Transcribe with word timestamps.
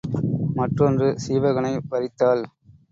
மற்றொன்று 0.55 1.07
சீவகனை 1.25 1.73
வரித்தாள். 1.89 2.43